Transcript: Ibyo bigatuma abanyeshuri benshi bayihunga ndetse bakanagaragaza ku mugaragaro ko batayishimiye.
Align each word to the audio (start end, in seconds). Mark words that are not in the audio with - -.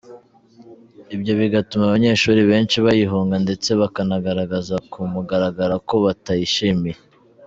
Ibyo 1.15 1.33
bigatuma 1.39 1.83
abanyeshuri 1.87 2.41
benshi 2.51 2.77
bayihunga 2.85 3.35
ndetse 3.45 3.69
bakanagaragaza 3.81 4.75
ku 4.91 4.99
mugaragaro 5.13 5.75
ko 5.89 5.95
batayishimiye. 6.05 6.97